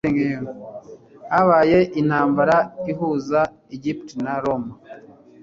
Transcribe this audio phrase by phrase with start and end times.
[1.31, 2.57] habaye intambara
[2.91, 3.39] ihuza
[3.75, 4.73] Egypte na roma